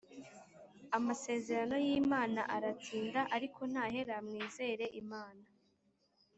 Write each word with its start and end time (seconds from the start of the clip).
Amasezerano 0.97 1.75
y’imana 1.87 2.41
aratinda 2.55 3.21
ariko 3.35 3.59
ntahera 3.71 4.15
mwizere 4.25 4.85
imana 5.01 5.45